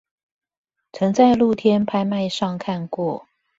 [0.91, 3.27] 曾在露天拍賣上看過